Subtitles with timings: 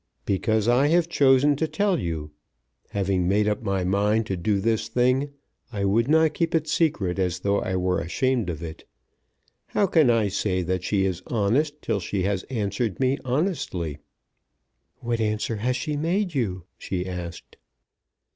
[0.25, 2.31] "Because I have chosen to tell you.
[2.89, 5.29] Having made up my mind to do this thing,
[5.71, 8.85] I would not keep it secret as though I were ashamed of it.
[9.67, 13.99] How can I say that she is honest till she has answered me honestly?"
[15.01, 17.57] "What answer has she made you?" she asked.